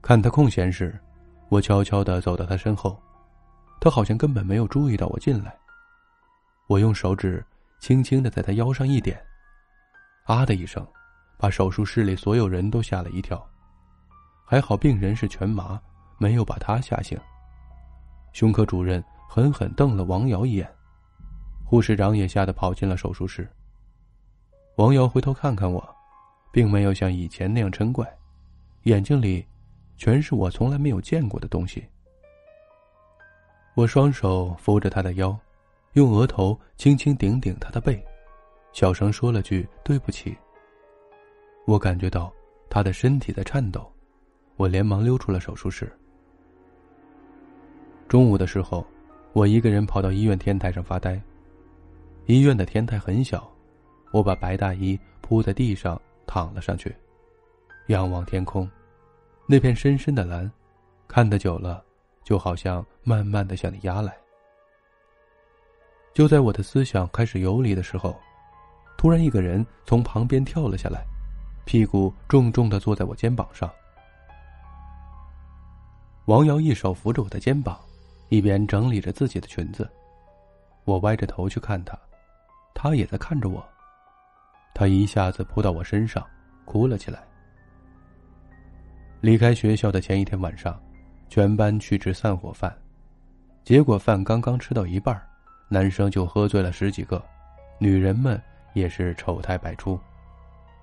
[0.00, 0.96] 看他空闲时，
[1.48, 2.96] 我悄悄的走到他身后，
[3.80, 5.52] 他好像根本没有注意到我进来。
[6.68, 7.44] 我用手指
[7.80, 9.20] 轻轻的在他腰上一点，
[10.26, 10.86] 啊的一声，
[11.38, 13.44] 把手术室里所有人都吓了一跳。
[14.44, 15.82] 还好病人是全麻，
[16.18, 17.18] 没有把他吓醒。
[18.32, 20.72] 胸科主任狠狠瞪了王瑶一眼，
[21.64, 23.50] 护士长也吓得跑进了手术室。
[24.76, 25.91] 王瑶回头看看我，
[26.52, 28.06] 并没有像以前那样嗔怪，
[28.84, 29.44] 眼睛里
[29.96, 31.84] 全是我从来没有见过的东西。
[33.74, 35.36] 我双手扶着他的腰，
[35.94, 38.04] 用额头轻轻顶顶他的背，
[38.72, 40.36] 小声说了句“对不起”。
[41.66, 42.30] 我感觉到
[42.68, 43.90] 他的身体在颤抖，
[44.56, 45.90] 我连忙溜出了手术室。
[48.08, 48.86] 中午的时候，
[49.32, 51.18] 我一个人跑到医院天台上发呆。
[52.26, 53.50] 医院的天台很小，
[54.12, 55.98] 我把白大衣铺在地上
[56.32, 56.96] 躺了上去，
[57.88, 58.66] 仰望天空，
[59.46, 60.50] 那片深深的蓝，
[61.06, 61.84] 看得久了，
[62.24, 64.16] 就好像慢慢的向你压来。
[66.14, 68.18] 就在我的思想开始游离的时候，
[68.96, 71.04] 突然一个人从旁边跳了下来，
[71.66, 73.70] 屁股重重的坐在我肩膀上。
[76.24, 77.78] 王瑶一手扶着我的肩膀，
[78.30, 79.86] 一边整理着自己的裙子。
[80.84, 81.94] 我歪着头去看他，
[82.72, 83.62] 他也在看着我。
[84.74, 86.26] 他一下子扑到我身上，
[86.64, 87.22] 哭了起来。
[89.20, 90.80] 离开学校的前一天晚上，
[91.28, 92.76] 全班去吃散伙饭，
[93.64, 95.20] 结果饭刚刚吃到一半
[95.68, 97.22] 男生就喝醉了十几个，
[97.78, 98.40] 女人们
[98.72, 99.98] 也是丑态百出。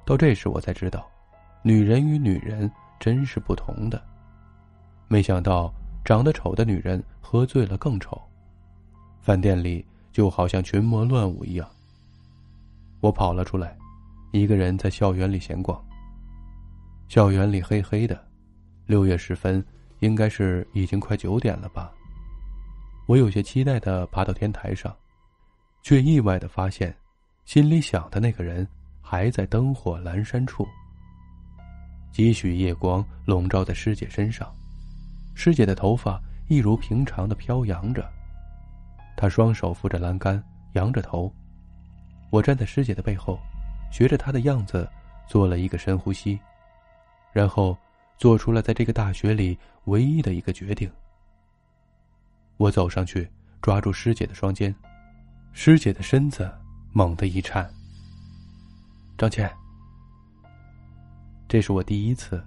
[0.06, 1.06] 到这时我才知道，
[1.62, 4.02] 女人与女人真是不同的。
[5.08, 5.74] 没想到
[6.06, 8.22] 长得丑的女人喝醉了更丑，
[9.20, 11.70] 饭店里就好像群魔乱舞一样。
[13.02, 13.78] 我跑了出来，
[14.32, 15.84] 一个人在校园里闲逛。
[17.08, 18.28] 校园里黑黑的，
[18.86, 19.64] 六月时分，
[20.00, 21.92] 应该是已经快九点了吧。
[23.08, 24.96] 我有些期待的爬到天台上，
[25.82, 26.96] 却意外的发现，
[27.46, 28.68] 心里想的那个人
[29.02, 30.68] 还在灯火阑珊处。
[32.12, 34.54] 几许夜光笼罩在师姐身上，
[35.34, 38.08] 师姐的头发一如平常的飘扬着，
[39.18, 41.34] 她双手扶着栏杆，仰着头。
[42.30, 43.40] 我站在师姐的背后，
[43.92, 44.90] 学着她的样子
[45.28, 46.40] 做了一个深呼吸，
[47.32, 47.78] 然后
[48.18, 50.90] 做出了在这个大学里唯一的一个决定。
[52.58, 53.30] 我走上去，
[53.62, 54.74] 抓住师姐的双肩，
[55.54, 56.52] 师姐的身子
[56.92, 57.70] 猛地一颤。
[59.18, 59.50] 张倩，
[61.48, 62.44] 这是我第一次，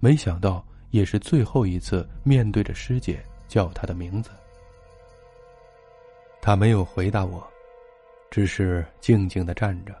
[0.00, 4.30] 没想到也是最后一次面对着师姐叫她的名字。
[6.40, 7.46] 她没有回答我，
[8.30, 9.94] 只是静静的站着，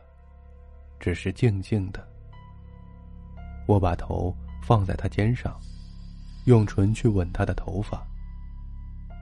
[0.98, 2.06] 只是静静的。
[3.66, 5.58] 我把头放在她肩上，
[6.46, 8.06] 用唇去吻她的头发。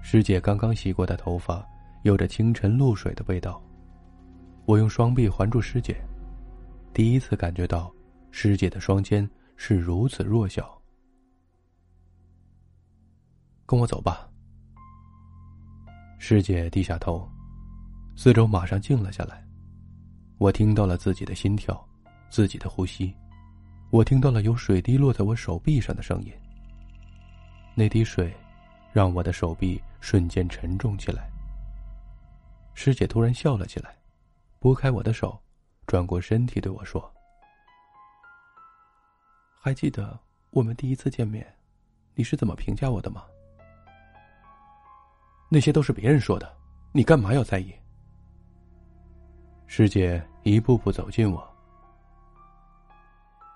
[0.02, 1.66] 师姐刚刚洗过的头发，
[2.02, 3.60] 有着清晨露水的味道。
[4.64, 5.96] 我用双臂环住师姐，
[6.92, 7.92] 第一次感觉到
[8.30, 10.80] 师姐的双肩是如此弱小。
[13.64, 14.28] 跟我走吧。
[16.18, 17.28] 师姐低下头，
[18.16, 19.45] 四周马上静了下来。
[20.38, 21.86] 我听到了自己的心跳，
[22.30, 23.14] 自己的呼吸，
[23.90, 26.32] 我听到了有水滴落在我手臂上的声音。
[27.74, 28.34] 那滴水。
[28.92, 31.28] 让我的手臂瞬间沉重起来。
[32.72, 33.94] 师姐突然笑了起来，
[34.58, 35.38] 拨开我的手，
[35.86, 37.12] 转过身体对我说
[39.60, 40.18] ：“还记得
[40.48, 41.46] 我们第一次见面，
[42.14, 43.22] 你是怎么评价我的吗？”
[45.52, 46.56] 那些都是别人说的，
[46.92, 47.70] 你干嘛要在意？
[49.66, 51.46] 师姐一步步走近我。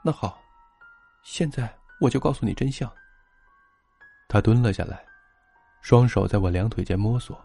[0.02, 0.38] 那好，
[1.22, 2.90] 现在我就告诉你真相。
[4.28, 5.04] 他蹲了下来。
[5.82, 7.42] 双手在我两腿间摸索。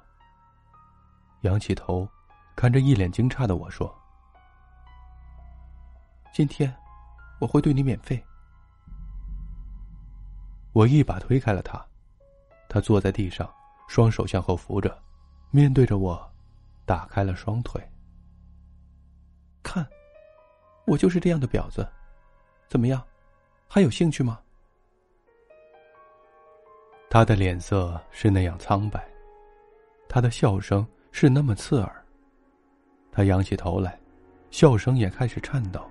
[1.42, 2.06] 仰起头，
[2.54, 3.94] 看着一脸惊诧的我说
[6.34, 6.76] ：“今天，
[7.40, 8.22] 我会对你免费。”
[10.76, 11.82] 我一把推开了他，
[12.68, 13.50] 他坐在地上，
[13.88, 15.02] 双手向后扶着，
[15.50, 16.30] 面对着我，
[16.86, 17.82] 打开了双腿。
[19.66, 19.86] 看，
[20.86, 21.86] 我就是这样的婊子，
[22.68, 23.04] 怎么样，
[23.68, 24.40] 还有兴趣吗？
[27.10, 29.04] 他的脸色是那样苍白，
[30.08, 32.06] 他的笑声是那么刺耳。
[33.12, 34.00] 他仰起头来，
[34.52, 35.84] 笑声也开始颤抖，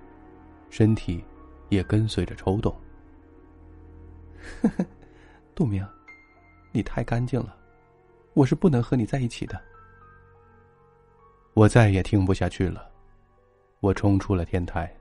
[0.69, 1.21] 身体
[1.67, 2.73] 也跟随着抽动。
[4.61, 4.85] 呵呵，
[5.53, 5.85] 杜明，
[6.71, 7.57] 你太干净了，
[8.35, 9.59] 我是不能和你在一起的。
[11.53, 12.91] 我再也听不下去了，
[13.85, 14.91] 我冲出了天台。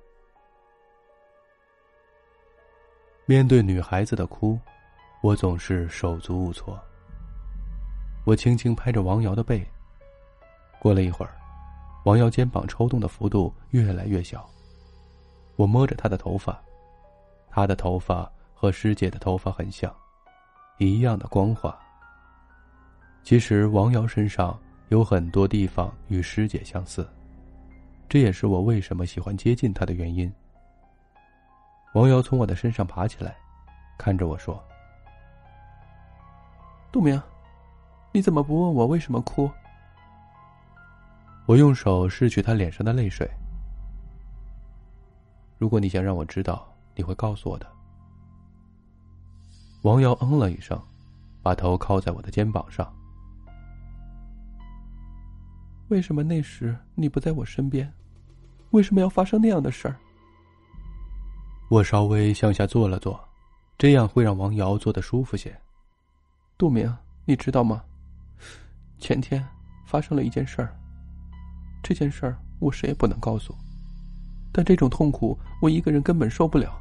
[3.25, 4.59] 面对女孩子的哭。
[5.23, 6.79] 我总是手足无措。
[8.27, 9.67] 我轻轻拍着王瑶的背。
[10.79, 11.33] 过了一会儿，
[12.05, 14.47] 王瑶肩膀抽动的幅度越来越小。
[15.57, 16.63] 我摸着她的头发，
[17.49, 19.91] 她的头发和师姐的头发很像，
[20.77, 21.75] 一样的光滑。
[23.23, 24.61] 其实王瑶身上
[24.91, 27.09] 有很多地方与师姐相似，
[28.09, 30.33] 这也是我为什么喜欢接近她的原因。
[31.95, 33.37] 王瑶从我的身上爬起来，
[33.97, 34.63] 看着我说。
[36.93, 37.21] 杜明，
[38.13, 39.51] 你怎么不问我为什么哭？
[41.47, 43.31] 我用手拭去他脸上的泪水。
[45.59, 47.67] 如果你想让我知道，你会告诉我的。
[49.83, 50.81] 王瑶嗯了一声，
[51.43, 52.91] 把头靠在我的肩膀上。
[55.89, 57.93] 为什么那时你不在我身边？
[58.71, 59.97] 为什么要发生那样的事儿？
[61.71, 63.19] 我稍微向下坐了坐，
[63.79, 65.55] 这样会让王瑶坐得舒服些。
[66.57, 66.93] 杜明，
[67.25, 67.83] 你知道吗？
[68.99, 69.47] 前天
[69.85, 70.75] 发生了一件事儿。
[71.83, 73.55] 这件事儿我谁也不能告诉，
[74.53, 76.81] 但这种痛苦我一个人根本受不了，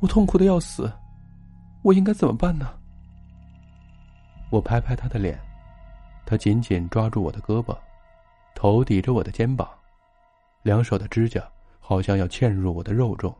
[0.00, 0.92] 我痛苦的要死，
[1.82, 2.68] 我应该怎么办呢？
[4.50, 5.38] 我拍拍他的脸，
[6.26, 7.76] 他紧紧抓住我的胳膊。
[8.54, 9.68] 头抵着我的肩膀，
[10.62, 11.46] 两手的指甲
[11.80, 13.36] 好像要嵌入我的肉中。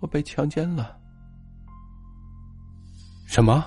[0.00, 0.98] 我被强奸了。
[3.26, 3.64] 什么？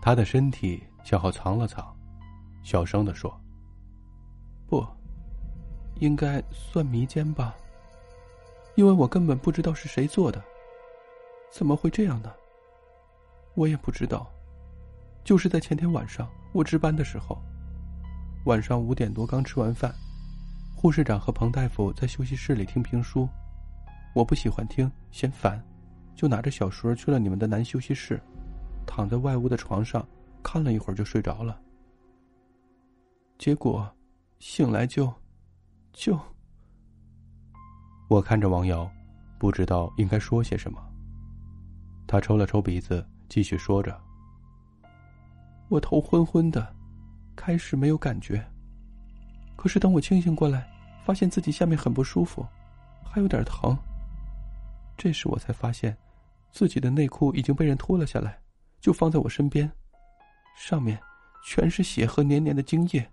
[0.00, 1.94] 他的身体向后藏了藏，
[2.62, 3.38] 小声的说
[4.66, 4.86] ：“不，
[5.96, 7.54] 应该算迷奸吧。
[8.76, 10.42] 因为我根本不知道是谁做的，
[11.50, 12.32] 怎么会这样呢？
[13.54, 14.30] 我也不知道，
[15.22, 17.36] 就是在前天晚上我值班的时候。”
[18.44, 19.94] 晚上五点多刚吃完饭，
[20.74, 23.28] 护士长和彭大夫在休息室里听评书，
[24.14, 25.62] 我不喜欢听，嫌烦，
[26.16, 28.18] 就拿着小说去了你们的男休息室，
[28.86, 30.06] 躺在外屋的床上
[30.42, 31.60] 看了一会儿就睡着了。
[33.38, 33.86] 结果，
[34.38, 35.12] 醒来就，
[35.92, 36.18] 就……
[38.08, 38.90] 我看着王瑶，
[39.38, 40.82] 不知道应该说些什么。
[42.06, 44.00] 他抽了抽鼻子，继续说着
[45.68, 46.74] ：“我头昏昏的。”
[47.40, 48.46] 开始没有感觉，
[49.56, 50.70] 可是等我清醒过来，
[51.06, 52.46] 发现自己下面很不舒服，
[53.02, 53.74] 还有点疼。
[54.94, 55.96] 这时我才发现，
[56.52, 58.38] 自己的内裤已经被人脱了下来，
[58.78, 59.72] 就放在我身边，
[60.54, 61.00] 上面
[61.42, 63.10] 全是血和黏黏的精液。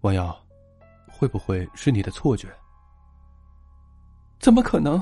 [0.00, 0.34] 王瑶，
[1.06, 2.48] 会不会是你的错觉？
[4.40, 4.98] 怎么可能？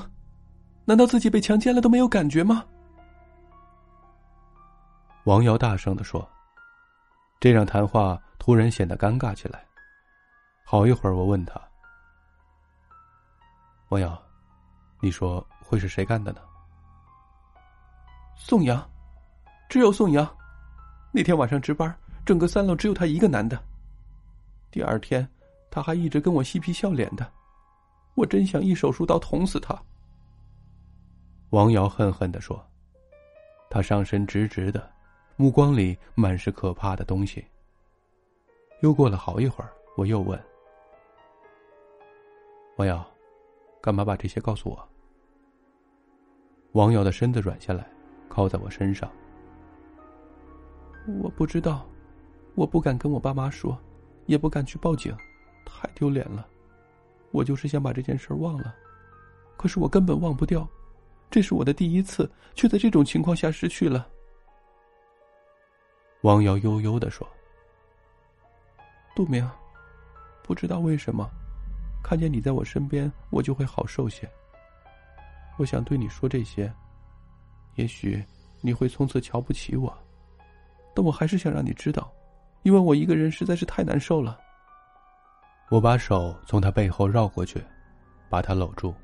[0.84, 2.66] 难道自己被强奸了都没有感觉吗？
[5.26, 6.28] 王瑶大声的说。
[7.42, 9.66] 这让谈话突然显得尴尬起来。
[10.62, 11.60] 好一会儿，我问他
[13.90, 14.16] ：“王瑶，
[15.00, 16.40] 你说会是谁干的呢？”
[18.38, 18.88] 宋阳，
[19.68, 20.24] 只有宋阳。
[21.10, 21.92] 那天晚上值班，
[22.24, 23.60] 整个三楼只有他一个男的。
[24.70, 25.28] 第二天，
[25.68, 27.28] 他还一直跟我嬉皮笑脸的，
[28.14, 29.76] 我真想一手术刀捅死他。
[31.50, 32.64] 王瑶恨恨的说
[33.68, 34.88] ：“他上身直直的。”
[35.36, 37.44] 目光里满是可怕的东西。
[38.80, 40.40] 又过了好一会儿，我又问
[42.76, 43.04] ：“王瑶，
[43.80, 44.88] 干嘛把这些告诉我？”
[46.72, 47.86] 王瑶的身子软下来，
[48.28, 49.10] 靠在我身上。
[51.20, 51.86] 我不知道，
[52.54, 53.78] 我不敢跟我爸妈说，
[54.26, 55.16] 也不敢去报警，
[55.64, 56.46] 太丢脸了。
[57.30, 58.74] 我就是想把这件事忘了，
[59.56, 60.68] 可是我根本忘不掉，
[61.30, 64.08] 这是我的第一次，却在这种情况下失去了。
[66.22, 67.28] 王瑶悠悠的说
[69.14, 69.48] ：“杜明，
[70.44, 71.28] 不知道为什么，
[72.02, 74.28] 看见你在我身边，我就会好受些。
[75.58, 76.72] 我想对你说这些，
[77.74, 78.24] 也许
[78.60, 79.92] 你会从此瞧不起我，
[80.94, 82.12] 但我还是想让你知道，
[82.62, 84.38] 因为我一个人实在是太难受了。”
[85.70, 87.60] 我把手从他背后绕过去，
[88.30, 88.94] 把他搂住。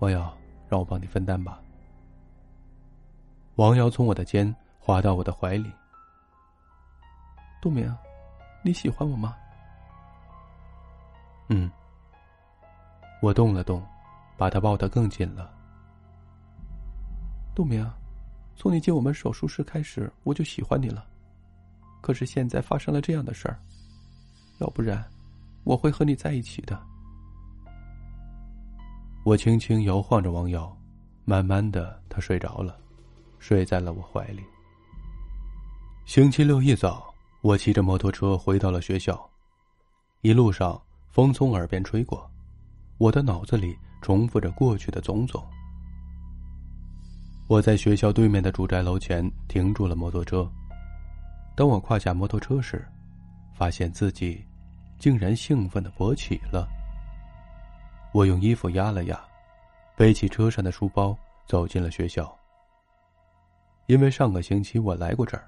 [0.00, 0.36] 王瑶，
[0.68, 1.58] 让我帮你分担吧。
[3.54, 4.54] 王瑶从我的肩。
[4.82, 5.70] 滑到我的怀里，
[7.60, 7.94] 杜明，
[8.64, 9.36] 你喜欢我吗？
[11.48, 11.70] 嗯。
[13.20, 13.86] 我动了动，
[14.38, 15.52] 把他抱得更紧了。
[17.54, 17.88] 杜明，
[18.56, 21.06] 从你进我们手术室开始，我就喜欢你了。
[22.00, 23.60] 可是现在发生了这样的事儿，
[24.58, 25.04] 要不然
[25.64, 26.80] 我会和你在一起的。
[29.22, 30.74] 我轻轻摇晃着王瑶，
[31.26, 32.80] 慢慢的，他睡着了，
[33.38, 34.42] 睡在了我怀里。
[36.10, 39.30] 星期六一早，我骑着摩托车回到了学校。
[40.22, 42.28] 一路上，风从耳边吹过，
[42.98, 45.40] 我的脑子里重复着过去的种种。
[47.46, 50.50] 我在学校对面的住宅楼前停住了摩托车。
[51.54, 52.84] 当我跨下摩托车时，
[53.54, 54.44] 发现自己
[54.98, 56.68] 竟然兴奋的勃起了。
[58.12, 59.16] 我用衣服压了压，
[59.94, 62.36] 背起车上的书包，走进了学校。
[63.86, 65.46] 因为上个星期我来过这儿。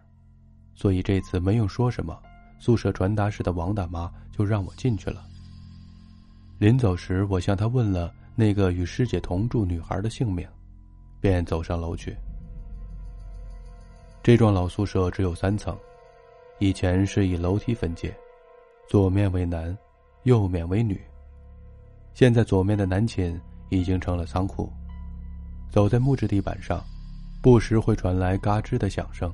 [0.74, 2.18] 所以这次没用说什么，
[2.58, 5.24] 宿舍传达室的王大妈就让我进去了。
[6.58, 10.48] 临走时，我向她问了那个与师姐同住女孩的姓名，
[11.20, 12.16] 便走上楼去。
[14.22, 15.76] 这幢老宿舍只有三层，
[16.60, 18.14] 以前是以楼梯分界，
[18.88, 19.76] 左面为男，
[20.22, 21.00] 右面为女。
[22.14, 24.72] 现在左面的男寝已经成了仓库，
[25.70, 26.80] 走在木质地板上，
[27.42, 29.32] 不时会传来嘎吱的响声。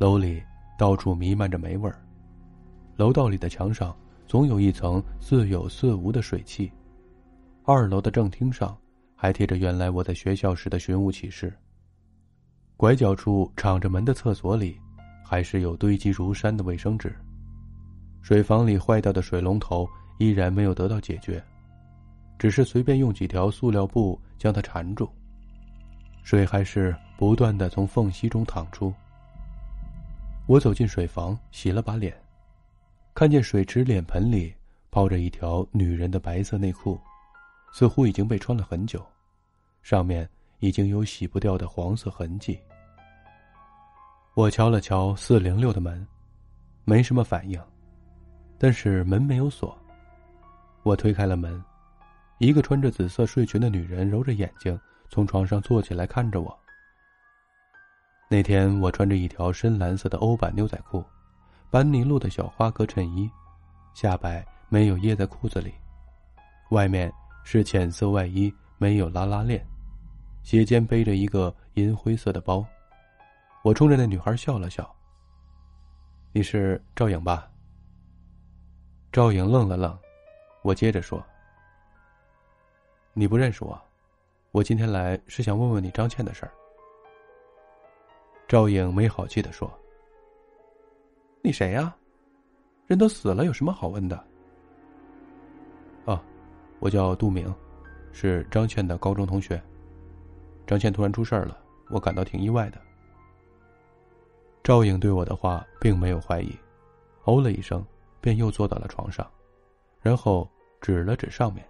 [0.00, 0.42] 楼里
[0.78, 2.02] 到处弥漫着霉味儿，
[2.96, 3.94] 楼道里的墙上
[4.26, 6.72] 总有一层似有似无的水汽。
[7.66, 8.74] 二楼的正厅上
[9.14, 11.54] 还贴着原来我在学校时的寻物启事。
[12.78, 14.80] 拐角处敞着门的厕所里，
[15.22, 17.14] 还是有堆积如山的卫生纸。
[18.22, 19.86] 水房里坏掉的水龙头
[20.18, 21.44] 依然没有得到解决，
[22.38, 25.06] 只是随便用几条塑料布将它缠住，
[26.22, 28.90] 水还是不断的从缝隙中淌出。
[30.50, 32.12] 我走进水房，洗了把脸，
[33.14, 34.52] 看见水池脸盆里
[34.90, 37.00] 泡着一条女人的白色内裤，
[37.72, 39.00] 似乎已经被穿了很久，
[39.80, 40.28] 上面
[40.58, 42.58] 已经有洗不掉的黄色痕迹。
[44.34, 46.04] 我敲了敲四零六的门，
[46.82, 47.62] 没什么反应，
[48.58, 49.78] 但是门没有锁。
[50.82, 51.62] 我推开了门，
[52.38, 54.76] 一个穿着紫色睡裙的女人揉着眼睛
[55.10, 56.59] 从床上坐起来看着我。
[58.32, 61.04] 那天我穿着一条深蓝色的欧版牛仔裤，
[61.68, 63.28] 班尼路的小花格衬衣，
[63.92, 65.74] 下摆没有掖在裤子里，
[66.70, 67.12] 外面
[67.42, 69.66] 是浅色外衣，没有拉拉链，
[70.44, 72.64] 斜肩背着一个银灰色的包。
[73.64, 74.88] 我冲着那女孩笑了笑。
[76.30, 77.50] 你是赵颖吧？
[79.10, 79.98] 赵颖愣了愣，
[80.62, 81.20] 我接着说
[83.12, 83.76] ：“你不认识我，
[84.52, 86.52] 我今天来是想问问你张倩的事儿。”
[88.50, 89.72] 赵颖没好气的说
[91.40, 91.94] ：“你谁呀？
[92.88, 94.16] 人都死了，有什么好问的？”
[96.04, 96.20] 啊，
[96.80, 97.54] 我叫杜明，
[98.10, 99.62] 是张倩的高中同学。
[100.66, 101.56] 张倩突然出事儿了，
[101.90, 102.80] 我感到挺意外的。
[104.64, 106.52] 赵颖对我的话并没有怀疑，
[107.22, 107.86] 哦了一声，
[108.20, 109.24] 便又坐到了床上，
[110.00, 111.64] 然后指了指上面。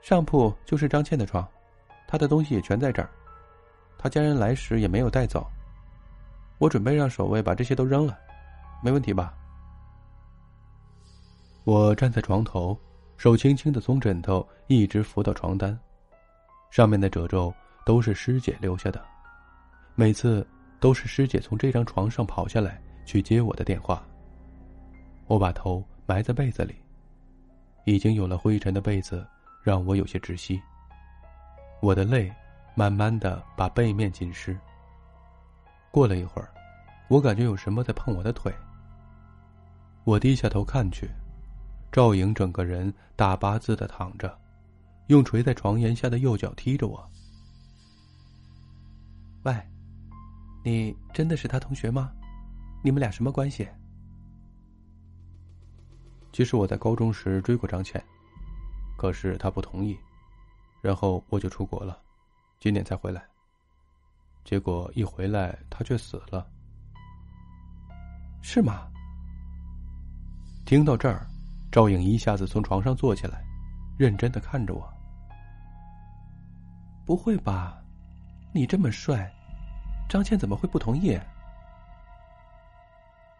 [0.00, 1.44] 上铺就是张倩的床，
[2.06, 3.10] 她的东西也全在这儿，
[4.02, 5.46] 他家人来时也没有带走。
[6.56, 8.18] 我准备让守卫把这些都扔了，
[8.82, 9.34] 没问题吧？
[11.64, 12.74] 我站在床头，
[13.18, 15.78] 手轻轻的从枕头一直扶到床单，
[16.70, 17.52] 上面的褶皱
[17.84, 19.04] 都是师姐留下的，
[19.94, 20.46] 每次。
[20.80, 24.02] 都是师姐从这张床上跑下来去接我的电话。
[25.26, 26.74] 我把头埋在被子里，
[27.84, 29.28] 已经有了灰尘的被子
[29.62, 30.58] 让我有些窒息。
[31.82, 32.32] 我的泪
[32.74, 34.58] 慢慢的把背面浸湿。
[35.90, 36.48] 过了一会儿，
[37.08, 38.54] 我感觉有什么在碰我的腿。
[40.04, 41.10] 我低下头看去，
[41.92, 44.38] 赵颖整个人大八字的躺着，
[45.08, 47.10] 用垂在床沿下的右脚踢着我。
[49.42, 49.54] 喂。
[50.62, 52.12] 你真的是他同学吗？
[52.84, 53.66] 你们俩什么关系？
[56.32, 58.04] 其实我在高中时追过张倩，
[58.98, 59.98] 可是她不同意，
[60.82, 61.98] 然后我就出国了，
[62.60, 63.24] 今年才回来。
[64.44, 66.46] 结果一回来，他却死了。
[68.42, 68.86] 是吗？
[70.66, 71.26] 听到这儿，
[71.72, 73.42] 赵颖一下子从床上坐起来，
[73.98, 74.86] 认真的看着我。
[77.06, 77.82] 不会吧？
[78.52, 79.32] 你这么帅！
[80.06, 81.18] 张倩怎么会不同意？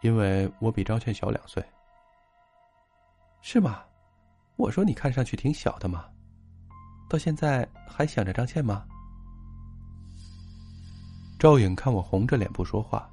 [0.00, 1.62] 因为我比张倩小两岁。
[3.42, 3.82] 是吗？
[4.56, 6.06] 我说你看上去挺小的嘛，
[7.08, 8.86] 到现在还想着张倩吗？
[11.40, 13.08] 赵颖看我红着脸不说话，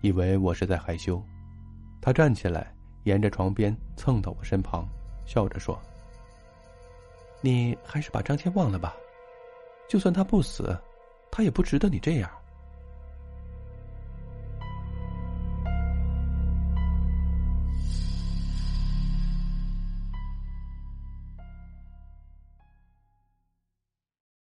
[0.00, 1.22] 以为我是在害羞。
[2.00, 2.74] 她站起来，
[3.04, 4.88] 沿着床边蹭到我身旁，
[5.26, 5.78] 笑着说
[7.42, 8.96] ：“你还是把张倩忘了吧，
[9.90, 10.74] 就算她不死，
[11.30, 12.30] 她也不值得你这样。”